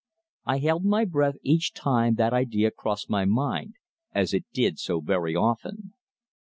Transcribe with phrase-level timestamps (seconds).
[0.45, 3.75] I held my breath each time that idea crossed my mind
[4.15, 5.93] as it did so very often.